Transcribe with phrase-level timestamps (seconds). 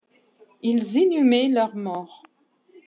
[0.63, 2.23] Ils inhumaient leurs morts.